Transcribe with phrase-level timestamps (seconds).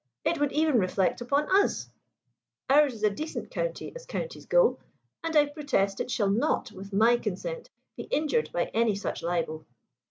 [0.25, 1.87] It would even reflect upon us.
[2.71, 4.79] Ours is a decent county, as counties go,
[5.23, 9.63] and I protest it shall not, with my consent, be injured by any such libel."